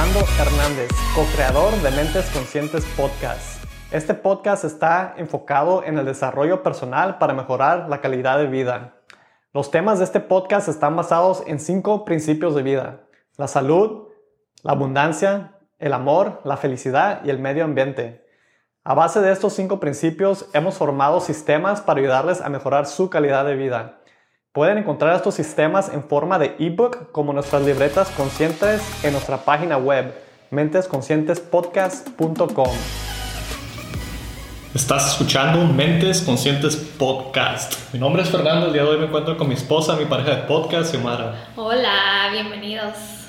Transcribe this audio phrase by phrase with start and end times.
[0.00, 3.62] Fernando Hernández, co-creador de Mentes Conscientes Podcast.
[3.92, 8.94] Este podcast está enfocado en el desarrollo personal para mejorar la calidad de vida.
[9.52, 13.02] Los temas de este podcast están basados en cinco principios de vida.
[13.36, 14.08] La salud,
[14.62, 18.26] la abundancia, el amor, la felicidad y el medio ambiente.
[18.82, 23.44] A base de estos cinco principios hemos formado sistemas para ayudarles a mejorar su calidad
[23.44, 23.99] de vida.
[24.52, 29.76] Pueden encontrar estos sistemas en forma de ebook como nuestras libretas conscientes en nuestra página
[29.76, 30.12] web
[30.50, 32.68] mentesconscientespodcast.com.
[34.74, 37.92] Estás escuchando Mentes Conscientes Podcast.
[37.92, 40.34] Mi nombre es Fernando, el día de hoy me encuentro con mi esposa, mi pareja
[40.34, 41.52] de podcast, Xiomara.
[41.54, 43.19] Hola, bienvenidos.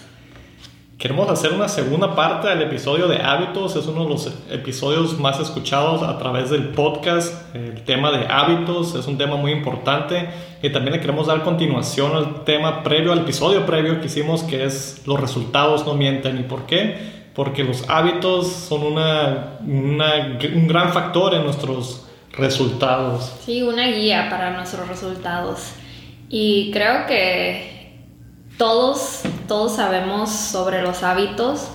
[1.02, 3.76] Queremos hacer una segunda parte del episodio de hábitos.
[3.76, 7.56] Es uno de los episodios más escuchados a través del podcast.
[7.56, 10.30] El tema de hábitos es un tema muy importante
[10.62, 14.64] y también le queremos dar continuación al tema previo, al episodio previo que hicimos, que
[14.64, 16.38] es los resultados no mienten.
[16.40, 17.00] ¿Y por qué?
[17.34, 23.38] Porque los hábitos son una, una, un gran factor en nuestros resultados.
[23.44, 25.72] Sí, una guía para nuestros resultados.
[26.30, 27.72] Y creo que
[28.60, 31.68] todos, todos sabemos sobre los hábitos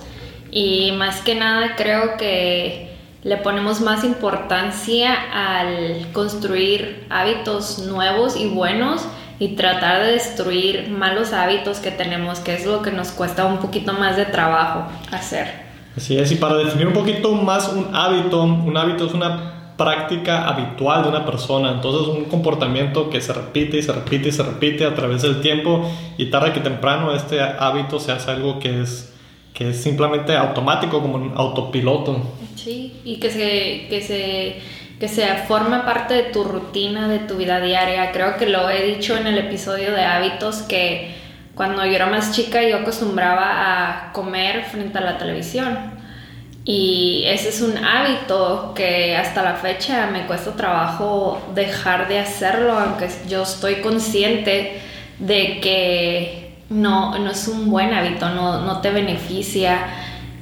[0.49, 8.47] y más que nada creo que le ponemos más importancia al construir hábitos nuevos y
[8.47, 9.05] buenos
[9.37, 13.59] y tratar de destruir malos hábitos que tenemos, que es lo que nos cuesta un
[13.59, 15.47] poquito más de trabajo hacer.
[15.95, 20.47] Así es, y para definir un poquito más un hábito, un hábito es una práctica
[20.47, 21.71] habitual de una persona.
[21.71, 25.39] Entonces un comportamiento que se repite y se repite y se repite a través del
[25.39, 29.13] tiempo y tarde que temprano este hábito se hace algo que es,
[29.53, 32.19] que es simplemente automático, como un autopiloto.
[32.55, 34.59] Sí, y que se, que se,
[34.99, 38.11] que se forma parte de tu rutina, de tu vida diaria.
[38.11, 41.15] Creo que lo he dicho en el episodio de hábitos que
[41.53, 45.97] cuando yo era más chica yo acostumbraba a comer frente a la televisión
[46.69, 52.77] y ese es un hábito que hasta la fecha me cuesta trabajo dejar de hacerlo,
[52.77, 54.81] aunque yo estoy consciente
[55.17, 59.79] de que no, no es un buen hábito, no, no te beneficia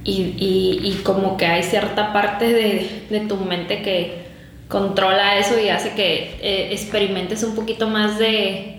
[0.03, 4.25] y, y, como que hay cierta parte de, de, tu mente que
[4.67, 8.74] controla eso y hace que eh, experimentes un poquito más de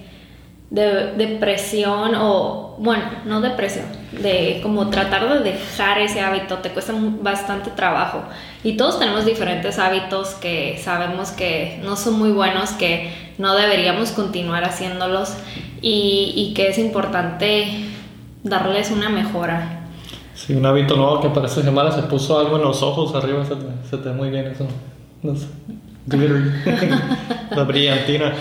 [0.70, 6.92] de depresión o, bueno, no depresión, de como tratar de dejar ese hábito, te cuesta
[7.20, 8.22] bastante trabajo.
[8.64, 14.10] Y todos tenemos diferentes hábitos que sabemos que no son muy buenos, que no deberíamos
[14.10, 15.34] continuar haciéndolos
[15.80, 17.86] y, y que es importante
[18.42, 19.84] darles una mejora.
[20.34, 23.44] Sí, un hábito nuevo que para esta semana se puso algo en los ojos arriba,
[23.44, 24.66] se te, se te ve muy bien eso.
[25.22, 25.46] No sé.
[27.50, 28.32] la brillantina.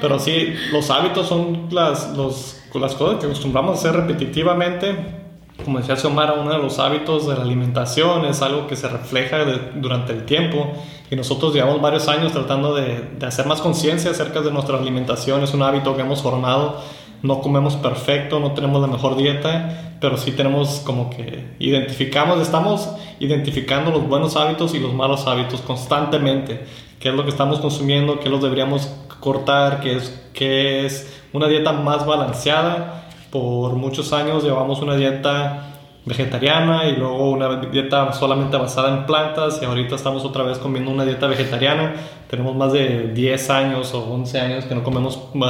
[0.00, 5.22] Pero sí, los hábitos son las, los, las cosas que acostumbramos a hacer repetitivamente.
[5.64, 9.38] Como decía Xiomara, uno de los hábitos de la alimentación es algo que se refleja
[9.76, 10.72] durante el tiempo
[11.10, 15.42] y nosotros llevamos varios años tratando de, de hacer más conciencia acerca de nuestra alimentación.
[15.42, 16.80] Es un hábito que hemos formado.
[17.22, 22.90] No comemos perfecto, no tenemos la mejor dieta, pero sí tenemos como que identificamos, estamos
[23.20, 26.60] identificando los buenos hábitos y los malos hábitos constantemente
[27.02, 28.86] qué es lo que estamos consumiendo, qué los deberíamos
[29.18, 33.08] cortar, qué es, qué es una dieta más balanceada.
[33.30, 35.72] Por muchos años llevamos una dieta
[36.04, 40.92] vegetariana y luego una dieta solamente basada en plantas y ahorita estamos otra vez comiendo
[40.92, 41.94] una dieta vegetariana.
[42.30, 45.40] Tenemos más de 10 años o 11 años que no comemos uh,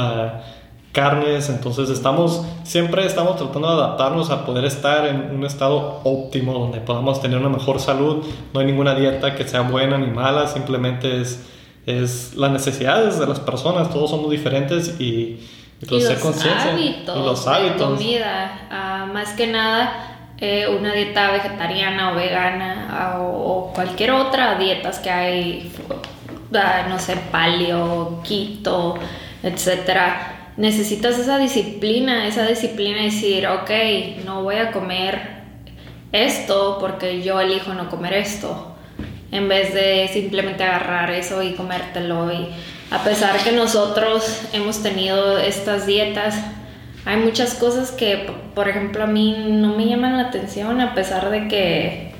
[0.93, 6.53] carnes, entonces estamos siempre estamos tratando de adaptarnos a poder estar en un estado óptimo
[6.53, 8.23] donde podamos tener una mejor salud.
[8.53, 11.49] No hay ninguna dieta que sea buena ni mala, simplemente es
[11.85, 15.45] es las necesidades de las personas, todos somos diferentes y,
[15.81, 17.89] entonces y los hábitos, y los hábitos.
[17.89, 24.11] De comida, uh, más que nada eh, una dieta vegetariana o vegana o, o, cualquier
[24.11, 28.95] otra dietas que hay, uh, no sé, paleo, quito,
[29.41, 33.71] etcétera necesitas esa disciplina, esa disciplina de decir, ok,
[34.25, 35.43] no voy a comer
[36.11, 38.75] esto porque yo elijo no comer esto,
[39.31, 42.31] en vez de simplemente agarrar eso y comértelo.
[42.31, 42.49] Y
[42.91, 46.35] a pesar que nosotros hemos tenido estas dietas,
[47.05, 51.31] hay muchas cosas que, por ejemplo, a mí no me llaman la atención a pesar
[51.31, 52.13] de que,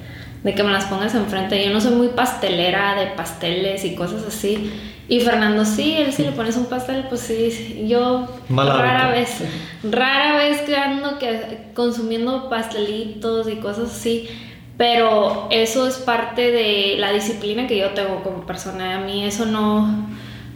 [0.44, 1.63] de que me las pongas enfrente.
[1.63, 4.71] Yo no soy muy pastelera de pasteles y cosas así
[5.09, 9.44] y Fernando, sí, él si le pones un pastel, pues sí, yo rara vez,
[9.83, 14.29] rara vez que ando que, consumiendo pastelitos y cosas así,
[14.77, 18.97] pero eso es parte de la disciplina que yo tengo como persona.
[18.97, 20.07] A mí eso no,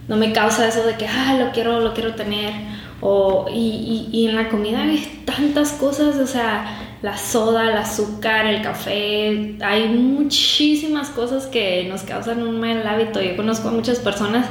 [0.08, 2.54] no me causa eso de que, ah, lo quiero, lo quiero tener.
[3.00, 7.78] O, y, y, y en la comida hay tantas cosas, o sea, la soda, el
[7.78, 9.56] azúcar, el café.
[9.62, 13.22] Hay muchísimas cosas que nos causan un mal hábito.
[13.22, 14.48] Yo conozco a muchas personas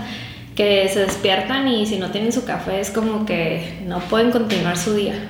[0.54, 4.78] que se despiertan y si no tienen su café es como que no pueden continuar
[4.78, 5.28] su día.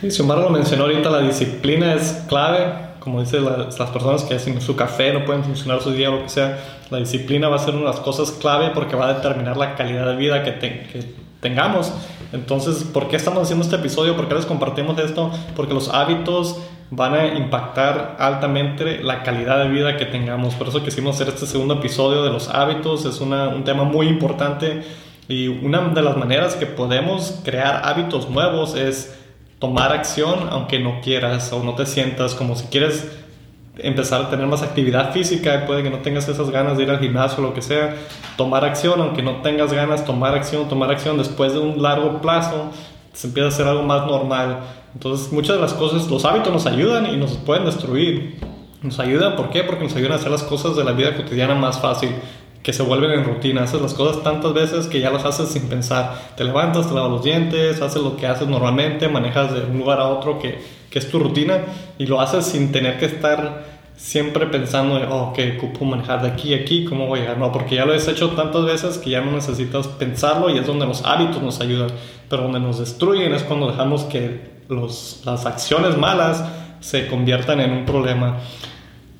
[0.00, 2.86] Sí, Xiomara lo mencionó ahorita, la disciplina es clave.
[3.00, 6.22] Como dicen las, personas que sin su café no pueden funcionar su día o lo
[6.24, 6.58] que sea,
[6.90, 9.74] la disciplina va a ser una de las cosas clave porque va a determinar la
[9.76, 11.92] calidad de vida que, que tengamos.
[12.32, 14.16] Entonces, ¿por qué estamos haciendo este episodio?
[14.16, 15.30] ¿Por qué les compartimos esto?
[15.56, 16.58] Porque los hábitos
[16.90, 20.54] van a impactar altamente la calidad de vida que tengamos.
[20.54, 23.04] Por eso quisimos hacer este segundo episodio de los hábitos.
[23.04, 24.82] Es un tema muy importante
[25.28, 29.14] y una de las maneras que podemos crear hábitos nuevos es
[29.58, 33.10] tomar acción aunque no quieras o no te sientas como si quieres
[33.78, 36.98] empezar a tener más actividad física, puede que no tengas esas ganas de ir al
[36.98, 37.94] gimnasio o lo que sea,
[38.36, 42.70] tomar acción, aunque no tengas ganas, tomar acción, tomar acción, después de un largo plazo,
[43.12, 44.60] se empieza a hacer algo más normal.
[44.94, 48.38] Entonces, muchas de las cosas, los hábitos nos ayudan y nos pueden destruir.
[48.82, 49.64] Nos ayudan, ¿por qué?
[49.64, 52.10] Porque nos ayudan a hacer las cosas de la vida cotidiana más fácil,
[52.62, 53.62] que se vuelven en rutina.
[53.62, 56.32] Haces las cosas tantas veces que ya las haces sin pensar.
[56.36, 60.00] Te levantas, te lavas los dientes, haces lo que haces normalmente, manejas de un lugar
[60.00, 60.58] a otro que,
[60.90, 61.58] que es tu rutina
[61.98, 66.54] y lo haces sin tener que estar siempre pensando, oh, que ocupo manejar de aquí
[66.54, 67.38] a aquí, ¿cómo voy a llegar?
[67.38, 70.66] No, porque ya lo has hecho tantas veces que ya no necesitas pensarlo y es
[70.66, 71.90] donde los hábitos nos ayudan.
[72.30, 76.44] Pero donde nos destruyen es cuando dejamos que los, las acciones malas
[76.80, 78.38] se conviertan en un problema.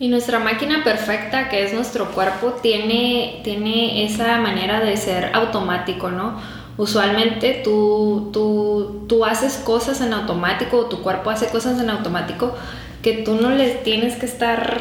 [0.00, 6.10] Y nuestra máquina perfecta, que es nuestro cuerpo, tiene, tiene esa manera de ser automático,
[6.10, 6.40] ¿no?
[6.76, 12.54] Usualmente tú, tú, tú haces cosas en automático, o tu cuerpo hace cosas en automático,
[13.02, 14.78] que tú no les tienes que estar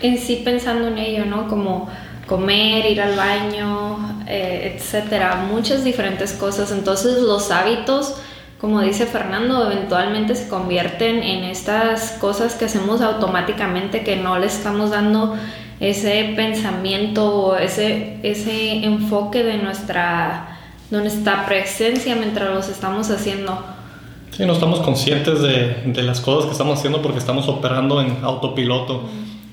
[0.00, 1.48] en sí pensando en ello, ¿no?
[1.48, 1.90] Como
[2.26, 6.72] comer, ir al baño, eh, etcétera, muchas diferentes cosas.
[6.72, 8.16] Entonces los hábitos,
[8.64, 14.46] como dice Fernando, eventualmente se convierten en estas cosas que hacemos automáticamente, que no le
[14.46, 15.36] estamos dando
[15.80, 20.56] ese pensamiento, ese, ese enfoque de nuestra,
[20.88, 23.62] de nuestra presencia mientras los estamos haciendo.
[24.30, 28.24] Sí, no estamos conscientes de, de, las cosas que estamos haciendo porque estamos operando en
[28.24, 29.10] autopiloto.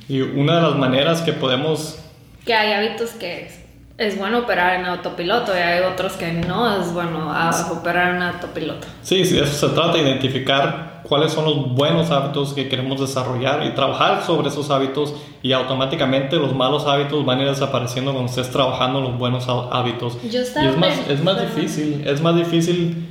[0.07, 1.99] Y una de las maneras que podemos...
[2.45, 3.60] Que hay hábitos que
[4.01, 7.33] es, bueno operar en autopiloto y hay otros que no es bueno
[7.71, 8.87] operar en autopiloto.
[9.01, 13.65] Sí, sí, eso se trata de identificar cuáles son los buenos hábitos que queremos desarrollar
[13.65, 18.29] y trabajar sobre esos hábitos y automáticamente los malos hábitos van a ir desapareciendo cuando
[18.29, 20.17] estés trabajando los buenos hábitos.
[20.23, 23.07] y es más, es más difícil, es más difícil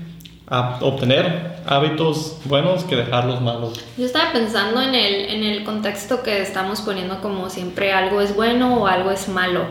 [0.51, 3.81] a obtener hábitos buenos que dejar los malos.
[3.97, 8.35] Yo estaba pensando en el, en el contexto que estamos poniendo como siempre algo es
[8.35, 9.65] bueno o algo es malo.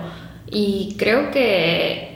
[0.52, 2.10] Y creo que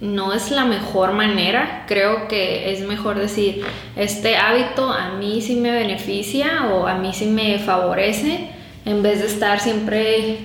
[0.00, 1.84] no es la mejor manera.
[1.86, 3.64] Creo que es mejor decir,
[3.96, 8.50] este hábito a mí sí me beneficia o a mí sí me favorece,
[8.84, 10.38] en vez de estar siempre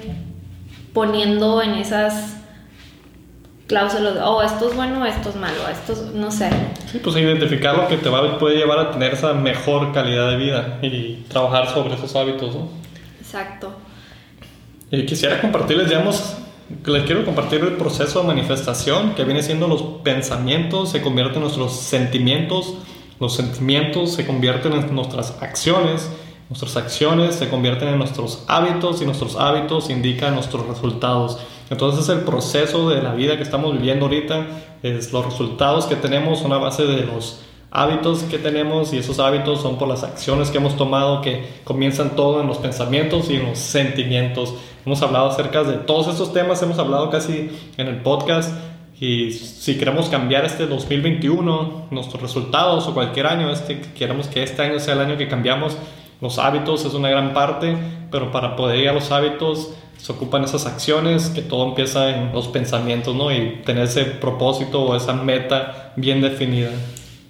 [0.94, 2.38] poniendo en esas
[3.68, 6.50] cláusulas, oh, esto es bueno, esto es malo, esto es, no sé.
[6.92, 10.36] Sí, pues identificar lo que te va, puede llevar a tener esa mejor calidad de
[10.36, 12.68] vida y trabajar sobre esos hábitos, ¿no?
[13.22, 13.74] Exacto.
[14.92, 16.36] Y quisiera compartirles, digamos,
[16.86, 21.42] les quiero compartir el proceso de manifestación que viene siendo los pensamientos, se convierten en
[21.42, 22.76] nuestros sentimientos,
[23.20, 26.10] los sentimientos se convierten en nuestras acciones,
[26.50, 31.38] nuestras acciones se convierten en nuestros hábitos y nuestros hábitos indican nuestros resultados.
[31.70, 34.48] Entonces el proceso de la vida que estamos viviendo ahorita,
[34.84, 37.42] es los resultados que tenemos son a base de los
[37.72, 42.16] hábitos que tenemos y esos hábitos son por las acciones que hemos tomado que comienzan
[42.16, 44.54] todo en los pensamientos y en los sentimientos.
[44.86, 48.52] Hemos hablado acerca de todos estos temas, hemos hablado casi en el podcast
[49.00, 54.62] y si queremos cambiar este 2021, nuestros resultados o cualquier año, este, queremos que este
[54.62, 55.78] año sea el año que cambiamos
[56.20, 57.76] los hábitos, es una gran parte,
[58.12, 62.32] pero para poder ir a los hábitos se ocupan esas acciones, que todo empieza en
[62.32, 63.32] los pensamientos, ¿no?
[63.32, 66.72] Y tener ese propósito o esa meta bien definida.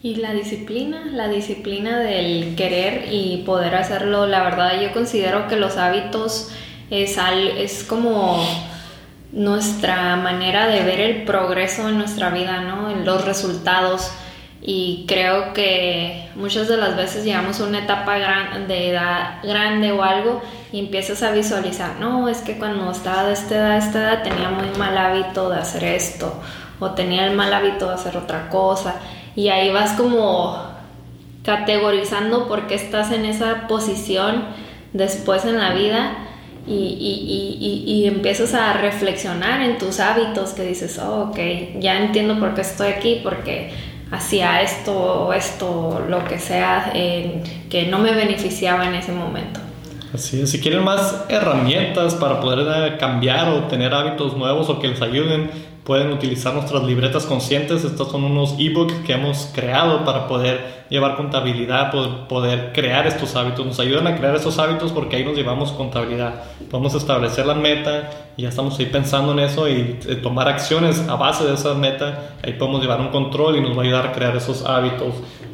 [0.04, 5.58] Y la disciplina, la disciplina del querer y poder hacerlo, la verdad yo considero que
[5.58, 6.50] los hábitos
[6.92, 7.18] es,
[7.58, 8.46] es como
[9.32, 12.92] nuestra manera de ver el progreso en nuestra vida, ¿no?
[12.92, 14.12] En los resultados.
[14.62, 18.18] Y creo que muchas de las veces llegamos a una etapa
[18.68, 23.34] de edad grande o algo y empiezas a visualizar, no, es que cuando estaba de
[23.34, 26.40] esta edad, esta edad tenía muy mal hábito de hacer esto
[26.80, 28.96] o tenía el mal hábito de hacer otra cosa
[29.36, 30.62] y ahí vas como
[31.44, 34.46] categorizando por qué estás en esa posición
[34.94, 36.14] después en la vida
[36.68, 41.40] y, y, y, y, empiezas a reflexionar en tus hábitos que dices, oh, ok,
[41.80, 43.72] ya entiendo por qué estoy aquí, porque
[44.12, 49.60] hacía esto esto, lo que sea, que no me beneficiaba en ese momento.
[50.14, 54.90] Así es, si quieren más herramientas para poder cambiar o tener hábitos nuevos o que
[54.90, 55.50] les ayuden,
[55.84, 57.84] pueden utilizar nuestras libretas conscientes.
[57.84, 61.92] Estos son unos ebooks que hemos creado para poder llevar contabilidad,
[62.28, 63.66] poder, crear estos hábitos.
[63.66, 66.44] Nos ayudan a crear estos hábitos porque ahí nos llevamos contabilidad.
[66.70, 68.10] Podemos establecer la meta
[68.42, 71.76] y ya estamos ahí pensando en eso y eh, tomar acciones a base de esa
[71.76, 72.32] meta.
[72.42, 75.14] Ahí podemos llevar un control y nos va a ayudar a crear esos hábitos.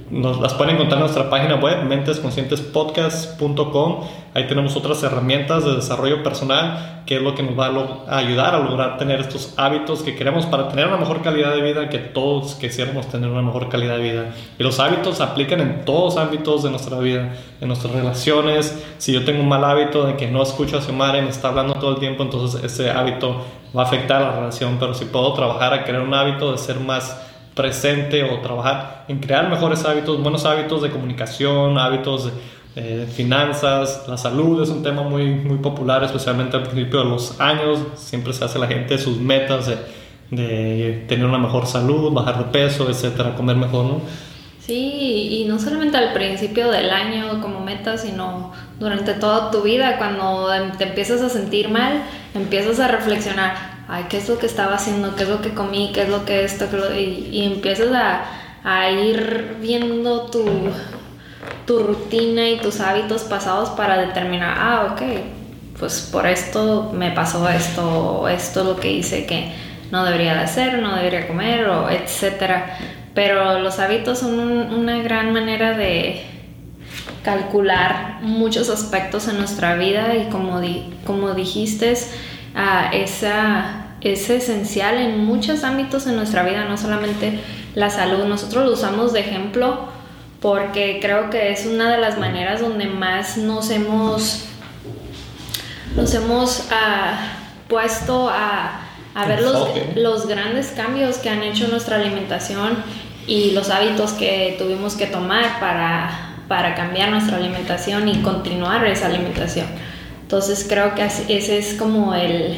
[0.10, 4.06] Nos las pueden encontrar en nuestra página web, mentesconscientespodcast.com.
[4.34, 7.68] Ahí tenemos otras herramientas de desarrollo personal, que es lo que nos va
[8.08, 11.62] a, ayudar a lograr tener estos hábitos que queremos para tener una mejor calidad de
[11.62, 14.30] vida, que todos quisiéramos tener una mejor calidad de vida.
[14.58, 18.82] Y los hábitos se aplican en todos los ámbitos de nuestra vida, en nuestras relaciones.
[19.00, 21.50] Si yo tengo un mal hábito de que no escucho a Xiomara y me está
[21.50, 24.78] hablando todo el tiempo, entonces ese hábito va a afectar la relación.
[24.80, 27.20] Pero si puedo trabajar a crear un hábito de ser más
[27.56, 32.32] presente o trabajar en crear mejores hábitos, buenos hábitos de comunicación, hábitos
[32.76, 37.42] de, finanzas, la salud es un tema muy, muy popular, especialmente al principio de los
[37.42, 39.78] años, siempre se hace la gente sus metas de,
[40.30, 44.02] de tener una mejor salud, bajar de peso, etcétera, comer mejor, ¿no?
[44.60, 49.98] Sí, y no solamente al principio del año como meta, sino durante toda tu vida,
[49.98, 52.04] cuando te empiezas a sentir mal,
[52.36, 53.56] empiezas a reflexionar,
[53.88, 55.16] ay, ¿qué es lo que estaba haciendo?
[55.16, 55.92] ¿Qué es lo que comí?
[55.94, 56.66] ¿Qué es lo que esto?
[56.96, 57.90] y, empiezas
[58.64, 60.44] a, ir viendo tu,
[61.66, 65.02] tu rutina y tus hábitos pasados para determinar, ah, ok,
[65.80, 69.54] pues por esto me pasó esto, esto es lo que hice que
[69.92, 72.78] no debería de hacer, no debería comer, o etcétera.
[73.14, 76.24] Pero los hábitos son una gran manera de
[77.28, 85.26] calcular muchos aspectos en nuestra vida y como, di, como dijiste, esa, es esencial en
[85.26, 87.42] muchos ámbitos en nuestra vida, no solamente
[87.76, 88.24] la salud.
[88.24, 89.90] Nosotros lo usamos de ejemplo
[90.40, 94.46] porque creo que es una de las maneras donde más nos hemos,
[95.98, 99.68] nos hemos ah, puesto a, a ver los,
[99.98, 102.78] los, grandes cambios que han hecho nuestra alimentación
[103.28, 109.08] y los hábitos que tuvimos que tomar para, para cambiar nuestra alimentación y continuar esa
[109.08, 109.66] alimentación.
[110.22, 112.58] Entonces creo que ese es como el,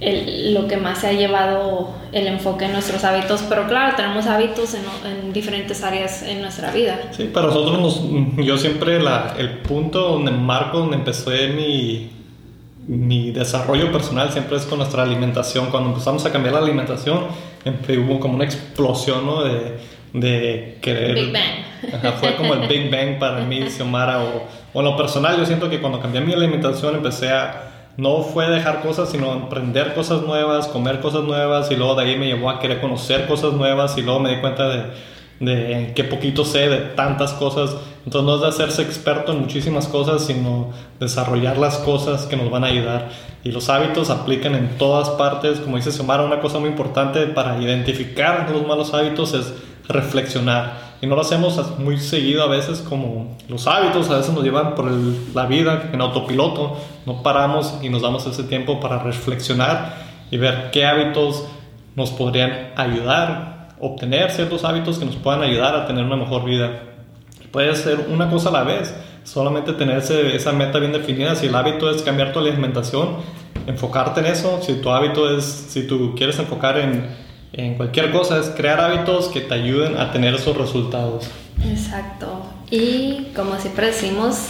[0.00, 4.26] el, lo que más se ha llevado el enfoque en nuestros hábitos, pero claro, tenemos
[4.26, 6.98] hábitos en, en diferentes áreas en nuestra vida.
[7.10, 12.10] Sí, para nosotros, nos, yo siempre la, el punto donde marco, donde empecé mi,
[12.86, 15.66] mi desarrollo personal siempre es con nuestra alimentación.
[15.70, 17.26] Cuando empezamos a cambiar la alimentación,
[17.98, 19.44] hubo como una explosión ¿no?
[19.44, 19.78] de,
[20.12, 21.14] de querer...
[21.14, 22.14] Big Bang.
[22.20, 24.46] fue como el Big Bang para mí, Xiomara, o
[24.76, 28.50] o en lo personal, yo siento que cuando cambié mi alimentación empecé a, no fue
[28.50, 32.50] dejar cosas, sino aprender cosas nuevas, comer cosas nuevas, y luego de ahí me llevó
[32.50, 34.82] a querer conocer cosas nuevas, y luego me di cuenta de,
[35.40, 37.76] de qué poquito sé de tantas cosas.
[38.04, 42.50] Entonces no es de hacerse experto en muchísimas cosas, sino desarrollar las cosas que nos
[42.50, 43.08] van a ayudar.
[43.44, 45.60] Y los hábitos aplican en todas partes.
[45.60, 49.52] Como dice Xiomara, una cosa muy importante para identificar los malos hábitos es
[49.88, 54.42] reflexionar y no lo hacemos muy seguido a veces como los hábitos, a veces nos
[54.42, 59.94] llevan por la vida en autopiloto, no paramos y nos damos ese tiempo para reflexionar
[60.30, 61.46] y ver qué hábitos
[61.94, 66.82] nos podrían ayudar, obtener ciertos hábitos que nos puedan ayudar a tener una mejor vida.
[67.50, 71.54] Puede ser una cosa a la vez, solamente tener esa meta bien definida, si el
[71.54, 73.16] hábito es cambiar tu alimentación,
[73.66, 78.38] enfocarte en eso, si tu hábito es, si tú quieres enfocar en en cualquier cosa
[78.38, 81.26] es crear hábitos que te ayuden a tener esos resultados.
[81.64, 82.42] Exacto.
[82.70, 84.48] Y como siempre decimos,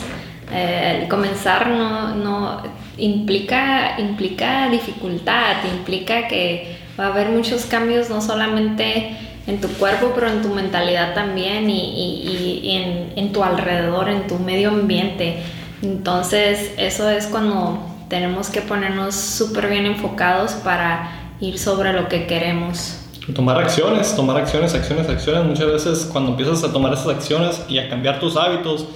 [0.52, 2.62] eh, comenzar no, no
[2.98, 10.12] implica, implica dificultad, implica que va a haber muchos cambios no solamente en tu cuerpo,
[10.14, 14.70] pero en tu mentalidad también y, y, y en, en tu alrededor, en tu medio
[14.70, 15.42] ambiente.
[15.82, 21.10] Entonces eso es cuando tenemos que ponernos súper bien enfocados para
[21.40, 23.02] ir sobre lo que queremos.
[23.34, 25.44] Tomar acciones, tomar acciones, acciones, acciones.
[25.44, 28.86] Muchas veces cuando empiezas a tomar esas acciones y a cambiar tus hábitos,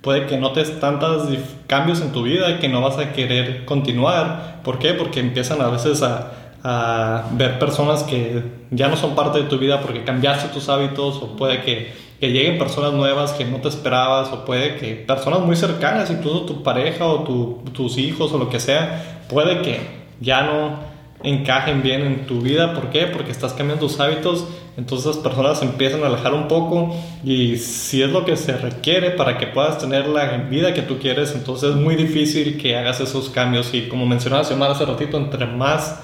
[0.00, 1.28] puede que notes tantos
[1.66, 4.60] cambios en tu vida que no vas a querer continuar.
[4.64, 4.94] ¿Por qué?
[4.94, 6.32] Porque empiezan a veces a,
[6.70, 11.16] a ver personas que ya no son parte de tu vida porque cambiaste tus hábitos
[11.16, 15.56] o puede que, lleguen personas nuevas que no te esperabas o puede que personas muy
[15.56, 19.80] cercanas, incluso tu pareja o tu, tus hijos o lo que sea, puede que
[20.20, 20.78] ya no
[21.22, 22.74] encajen bien en tu vida.
[22.74, 23.06] ¿Por qué?
[23.06, 24.46] Porque estás cambiando tus hábitos,
[24.76, 26.94] entonces las personas empiezan a alejar un poco
[27.24, 30.98] y si es lo que se requiere para que puedas tener la vida que tú
[30.98, 35.46] quieres, entonces es muy difícil que hagas esos cambios y como mencionaba hace ratito, entre
[35.46, 36.02] más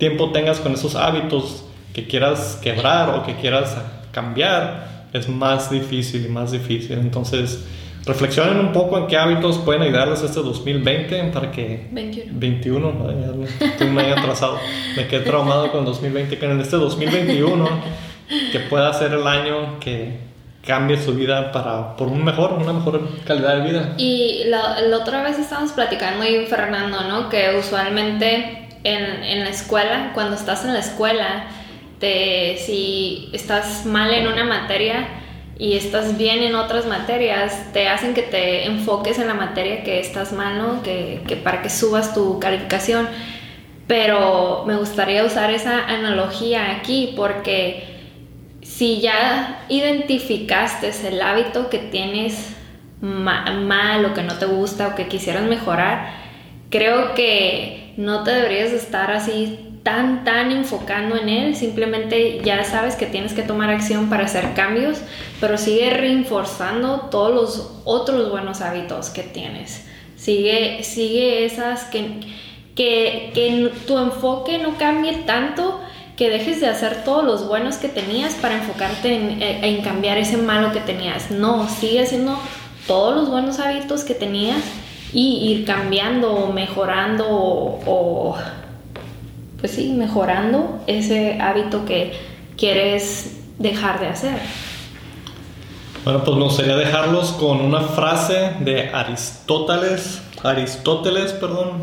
[0.00, 1.64] tiempo tengas con esos hábitos
[1.94, 3.76] que quieras quebrar o que quieras
[4.10, 6.98] cambiar es más difícil y más difícil.
[6.98, 7.64] Entonces,
[8.06, 11.88] reflexionen un poco en qué hábitos pueden ayudarles este 2020 para que...
[11.92, 12.32] 21.
[12.32, 14.58] 21, estoy muy atrasado.
[14.96, 17.68] Me quedé traumado con 2020, que en este 2021
[18.52, 20.30] que pueda ser el año que
[20.64, 23.94] cambie su vida para por un mejor, una mejor calidad de vida.
[23.98, 27.28] Y la, otra vez estábamos platicando y Fernando, ¿no?
[27.28, 31.46] Que usualmente en, en, la escuela, cuando estás en la escuela,
[31.98, 35.08] te, si estás mal en una materia
[35.58, 40.00] y estás bien en otras materias, te hacen que te enfoques en la materia que
[40.00, 40.82] estás mal, ¿no?
[40.82, 43.08] Que, que para que subas tu calificación.
[43.86, 47.90] Pero me gustaría usar esa analogía aquí porque
[48.62, 52.56] si ya identificaste el hábito que tienes
[53.00, 56.12] mal o que no te gusta o que quisieras mejorar,
[56.70, 61.56] creo que no te deberías estar así tan, tan enfocando en él.
[61.56, 64.98] Simplemente ya sabes que tienes que tomar acción para hacer cambios,
[65.38, 69.84] pero sigue reforzando todos los otros buenos hábitos que tienes.
[70.16, 72.20] Sigue, sigue esas que,
[72.74, 75.80] que, que tu enfoque no cambie tanto
[76.16, 80.38] que dejes de hacer todos los buenos que tenías para enfocarte en, en cambiar ese
[80.38, 81.30] malo que tenías.
[81.30, 82.38] No, sigue haciendo
[82.86, 84.62] todos los buenos hábitos que tenías
[85.12, 88.36] y ir cambiando mejorando o,
[89.58, 92.12] pues sí, mejorando ese hábito que
[92.56, 94.38] quieres dejar de hacer.
[96.04, 101.82] Bueno, pues me gustaría dejarlos con una frase de Aristóteles, Aristóteles, perdón,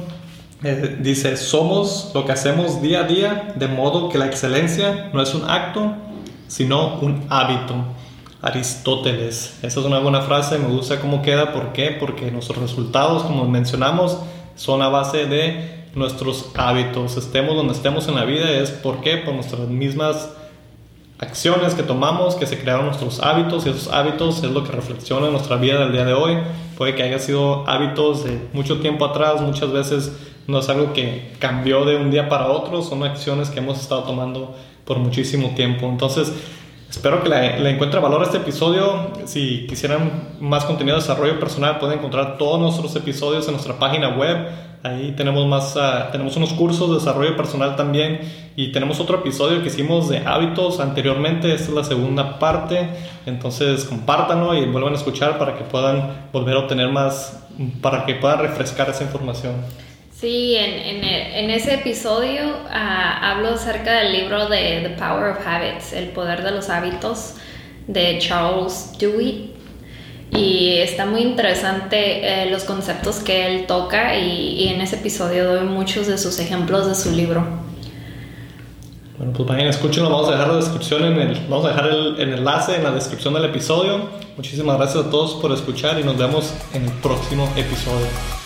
[0.63, 5.21] eh, dice, somos lo que hacemos día a día, de modo que la excelencia no
[5.21, 5.93] es un acto,
[6.47, 7.75] sino un hábito.
[8.41, 9.57] Aristóteles.
[9.63, 11.53] Esa es una buena frase, me gusta cómo queda.
[11.53, 11.97] ¿Por qué?
[11.99, 14.17] Porque nuestros resultados, como mencionamos,
[14.55, 17.17] son a base de nuestros hábitos.
[17.17, 19.17] Estemos donde estemos en la vida, es por qué?
[19.17, 20.29] Por nuestras mismas
[21.19, 25.29] acciones que tomamos, que se crearon nuestros hábitos y esos hábitos es lo que reflexiona
[25.29, 26.37] nuestra vida del día de hoy.
[26.77, 30.11] Puede que haya sido hábitos de mucho tiempo atrás, muchas veces
[30.45, 34.03] no es algo que cambió de un día para otro, son acciones que hemos estado
[34.03, 35.87] tomando por muchísimo tiempo.
[35.87, 36.31] Entonces,
[36.89, 39.11] espero que le, encuentre valor a este episodio.
[39.25, 44.09] Si quisieran más contenido de desarrollo personal, pueden encontrar todos nuestros episodios en nuestra página
[44.09, 44.47] web.
[44.83, 48.21] Ahí tenemos más, ah, tenemos unos cursos de desarrollo personal también
[48.55, 51.53] y tenemos otro episodio que hicimos de hábitos anteriormente.
[51.53, 52.89] Esta es la segunda parte.
[53.25, 57.43] Entonces, compártanlo y vuelvan a escuchar para que puedan volver a obtener más,
[57.81, 59.55] para que puedan refrescar esa información.
[60.19, 65.93] Sí, en, en, ese episodio ah, hablo acerca del libro de The Power of Habits,
[65.93, 67.35] El Poder de los Hábitos,
[67.85, 69.53] de Charles Dewey.
[70.31, 75.67] Y está muy interesante eh, los conceptos que él toca y, en ese episodio doy
[75.67, 77.45] muchos de sus ejemplos de su libro.
[79.19, 82.19] Bueno, pues vayan, escúchenlo, vamos a dejar la descripción en el, vamos a dejar el,
[82.19, 84.09] el enlace en la descripción del episodio.
[84.35, 88.36] Muchísimas gracias a todos por escuchar y nos vemos en el próximo episodio.